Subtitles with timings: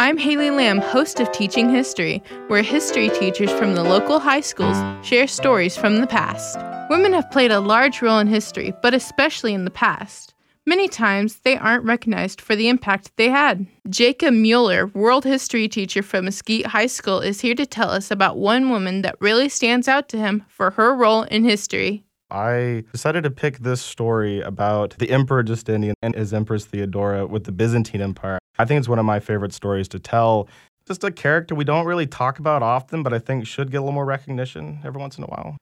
[0.00, 4.76] I'm Haley Lamb, host of Teaching History, where history teachers from the local high schools
[5.04, 6.56] share stories from the past.
[6.88, 10.34] Women have played a large role in history, but especially in the past.
[10.66, 13.66] Many times, they aren't recognized for the impact they had.
[13.90, 18.38] Jacob Mueller, world history teacher from Mesquite High School, is here to tell us about
[18.38, 22.04] one woman that really stands out to him for her role in history.
[22.30, 27.44] I decided to pick this story about the Emperor Justinian and his Empress Theodora with
[27.44, 28.38] the Byzantine Empire.
[28.58, 30.48] I think it's one of my favorite stories to tell.
[30.86, 33.80] Just a character we don't really talk about often, but I think should get a
[33.80, 35.56] little more recognition every once in a while.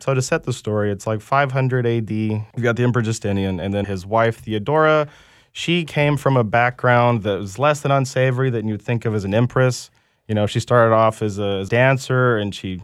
[0.00, 2.10] So, to set the story, it's like 500 AD.
[2.10, 5.08] You've got the Emperor Justinian and then his wife Theodora.
[5.52, 9.24] She came from a background that was less than unsavory than you'd think of as
[9.24, 9.90] an empress.
[10.26, 12.82] You know, she started off as a dancer and she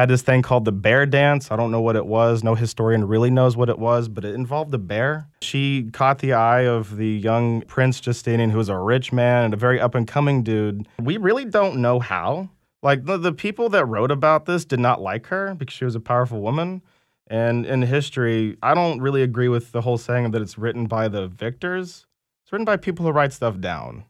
[0.00, 1.50] had this thing called the bear dance.
[1.50, 2.42] I don't know what it was.
[2.42, 5.28] No historian really knows what it was, but it involved a bear.
[5.42, 9.54] She caught the eye of the young Prince Justinian, who was a rich man and
[9.54, 10.88] a very up and coming dude.
[11.00, 12.48] We really don't know how.
[12.82, 15.94] Like the, the people that wrote about this did not like her because she was
[15.94, 16.82] a powerful woman.
[17.26, 21.08] And in history, I don't really agree with the whole saying that it's written by
[21.08, 22.06] the victors.
[22.42, 24.04] It's written by people who write stuff down.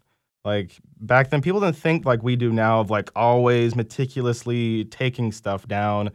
[0.45, 5.33] Like back then, people didn't think like we do now of like always meticulously taking
[5.33, 6.11] stuff down.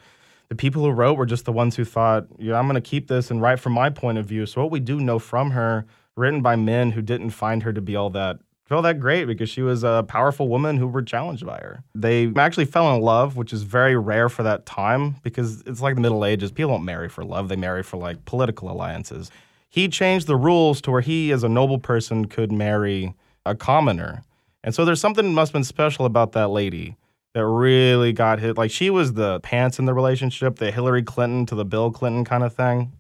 [0.50, 3.08] The people who wrote were just the ones who thought, yeah, I'm going to keep
[3.08, 4.46] this and write from my point of view.
[4.46, 7.82] So what we do know from her, written by men who didn't find her to
[7.82, 11.46] be all that feel that great because she was a powerful woman who were challenged
[11.46, 11.84] by her.
[11.94, 15.96] They actually fell in love, which is very rare for that time because it's like
[15.96, 16.52] the Middle Ages.
[16.52, 19.30] People don't marry for love, they marry for like political alliances.
[19.70, 23.14] He changed the rules to where he, as a noble person, could marry
[23.46, 24.24] a commoner.
[24.64, 26.98] And so there's something must have been special about that lady
[27.34, 28.58] that really got hit.
[28.58, 32.26] Like she was the pants in the relationship, the Hillary Clinton to the Bill Clinton
[32.26, 32.94] kind of thing.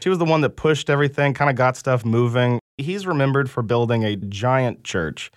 [0.00, 2.60] She was the one that pushed everything, kind of got stuff moving.
[2.78, 5.30] He's remembered for building a giant church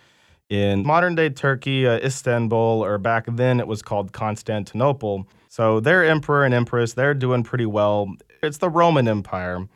[0.48, 5.28] in modern day Turkey, uh, Istanbul, or back then it was called Constantinople.
[5.48, 8.14] So their emperor and empress, they're doing pretty well.
[8.42, 9.66] It's the Roman Empire.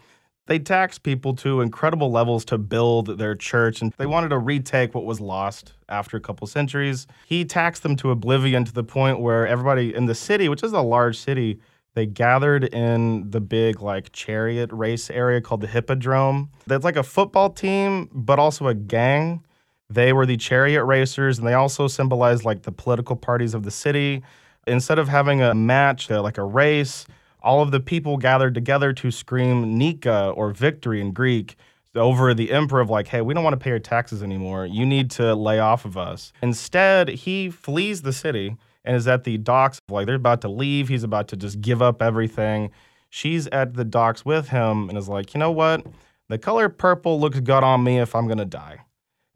[0.46, 4.94] They taxed people to incredible levels to build their church, and they wanted to retake
[4.94, 7.06] what was lost after a couple centuries.
[7.26, 10.72] He taxed them to oblivion to the point where everybody in the city, which is
[10.72, 11.60] a large city,
[11.94, 16.50] they gathered in the big like chariot race area called the Hippodrome.
[16.66, 19.44] That's like a football team, but also a gang.
[19.90, 23.70] They were the chariot racers, and they also symbolized like the political parties of the
[23.70, 24.22] city.
[24.66, 27.06] Instead of having a match, uh, like a race,
[27.42, 31.56] all of the people gathered together to scream Nika or victory in Greek
[31.94, 34.64] over the emperor of like, hey, we don't want to pay your taxes anymore.
[34.64, 36.32] You need to lay off of us.
[36.42, 39.80] Instead, he flees the city and is at the docks.
[39.90, 40.88] Like they're about to leave.
[40.88, 42.70] He's about to just give up everything.
[43.10, 45.86] She's at the docks with him and is like, you know what?
[46.28, 48.78] The color purple looks good on me if I'm gonna die.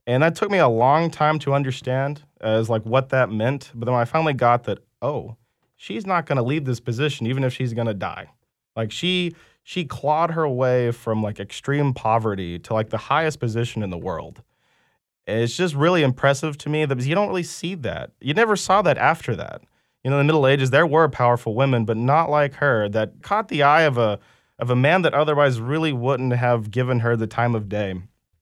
[0.06, 3.70] And that took me a long time to understand as like what that meant.
[3.74, 5.36] But then I finally got that, oh,
[5.76, 8.30] she's not going to leave this position even if she's going to die.
[8.74, 13.82] Like she she clawed her way from like extreme poverty to like the highest position
[13.82, 14.42] in the world.
[15.26, 18.12] It's just really impressive to me that you don't really see that.
[18.20, 19.62] You never saw that after that.
[20.04, 23.22] You know, in the Middle Ages there were powerful women, but not like her that
[23.22, 24.18] caught the eye of a
[24.58, 27.94] of a man that otherwise really wouldn't have given her the time of day.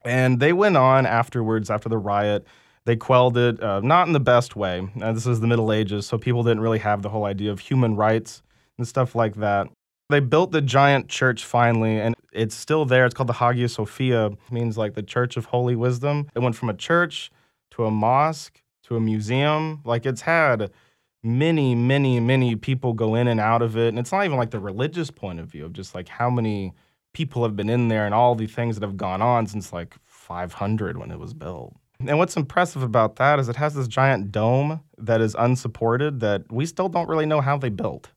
[0.04, 2.46] And they went on afterwards after the riot
[2.86, 4.86] they quelled it, uh, not in the best way.
[5.00, 7.60] Uh, this is the Middle Ages, so people didn't really have the whole idea of
[7.60, 8.42] human rights
[8.78, 9.68] and stuff like that.
[10.10, 13.06] They built the giant church finally, and it's still there.
[13.06, 16.28] It's called the Hagia Sophia, means like the Church of Holy Wisdom.
[16.34, 17.30] It went from a church
[17.72, 19.80] to a mosque to a museum.
[19.84, 20.70] Like it's had
[21.22, 23.88] many, many, many people go in and out of it.
[23.88, 26.74] And it's not even like the religious point of view of just like how many
[27.12, 29.96] people have been in there and all the things that have gone on since like
[30.04, 31.74] 500 when it was built.
[32.08, 36.50] And what's impressive about that is it has this giant dome that is unsupported that
[36.50, 38.10] we still don't really know how they built.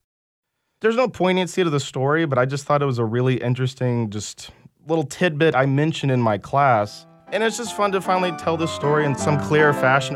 [0.81, 4.09] There's no poignancy to the story, but I just thought it was a really interesting,
[4.09, 4.51] just
[4.87, 7.05] little tidbit I mentioned in my class.
[7.31, 10.15] And it's just fun to finally tell this story in some clear fashion.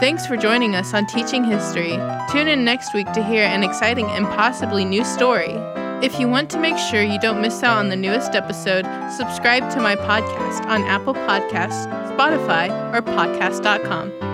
[0.00, 1.96] Thanks for joining us on Teaching History.
[2.30, 5.54] Tune in next week to hear an exciting and possibly new story.
[6.02, 8.84] If you want to make sure you don't miss out on the newest episode,
[9.16, 14.31] subscribe to my podcast on Apple Podcasts, Spotify, or podcast.com.